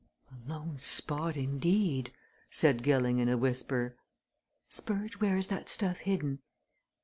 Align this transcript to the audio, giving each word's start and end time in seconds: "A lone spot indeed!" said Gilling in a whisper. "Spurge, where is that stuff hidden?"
"A 0.31 0.49
lone 0.49 0.79
spot 0.79 1.37
indeed!" 1.37 2.11
said 2.49 2.81
Gilling 2.81 3.19
in 3.19 3.29
a 3.29 3.37
whisper. 3.37 3.95
"Spurge, 4.67 5.19
where 5.19 5.37
is 5.37 5.49
that 5.49 5.69
stuff 5.69 5.97
hidden?" 5.97 6.39